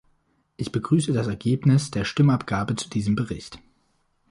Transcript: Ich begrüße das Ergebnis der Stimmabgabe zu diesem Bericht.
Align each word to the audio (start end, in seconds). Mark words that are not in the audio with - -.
Ich 0.57 0.71
begrüße 0.71 1.13
das 1.13 1.27
Ergebnis 1.27 1.91
der 1.91 2.05
Stimmabgabe 2.05 2.75
zu 2.75 2.89
diesem 2.89 3.13
Bericht. 3.13 3.59